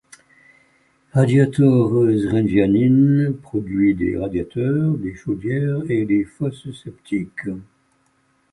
Radijator 1.11 2.07
Zrenjanin 2.17 3.33
produit 3.39 3.93
des 3.93 4.17
radiateurs, 4.17 4.97
des 4.97 5.13
chaudières 5.13 5.81
et 5.91 6.05
des 6.05 6.23
fosses 6.23 6.71
septiques. 6.71 7.47